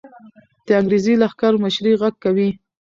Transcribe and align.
د 0.65 0.67
انګریزي 0.79 1.13
لښکر 1.21 1.53
مشري 1.63 1.93
غږ 2.01 2.13
کوي. 2.23 2.49